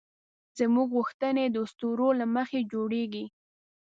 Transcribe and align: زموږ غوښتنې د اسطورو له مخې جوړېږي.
زموږ 0.57 0.87
غوښتنې 0.97 1.45
د 1.49 1.55
اسطورو 1.65 2.07
له 2.19 2.25
مخې 2.35 2.59
جوړېږي. 2.73 3.25